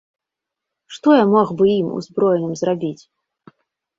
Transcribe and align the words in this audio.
Што 0.95 1.09
я 1.17 1.25
мог 1.33 1.47
бы 1.59 1.67
ім, 1.81 1.87
узброеным, 1.99 2.57
зрабіць? 2.61 3.03